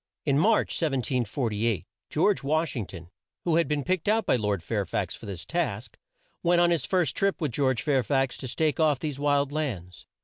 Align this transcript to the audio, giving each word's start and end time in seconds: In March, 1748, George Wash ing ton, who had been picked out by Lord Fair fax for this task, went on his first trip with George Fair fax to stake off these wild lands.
In 0.25 0.39
March, 0.39 0.69
1748, 0.81 1.85
George 2.09 2.41
Wash 2.41 2.75
ing 2.75 2.87
ton, 2.87 3.11
who 3.43 3.57
had 3.57 3.67
been 3.67 3.83
picked 3.83 4.07
out 4.07 4.25
by 4.25 4.35
Lord 4.35 4.63
Fair 4.63 4.83
fax 4.83 5.13
for 5.15 5.27
this 5.27 5.45
task, 5.45 5.95
went 6.41 6.59
on 6.59 6.71
his 6.71 6.85
first 6.85 7.15
trip 7.15 7.39
with 7.39 7.51
George 7.51 7.83
Fair 7.83 8.01
fax 8.01 8.35
to 8.39 8.47
stake 8.47 8.79
off 8.79 8.97
these 8.97 9.19
wild 9.19 9.51
lands. 9.51 10.07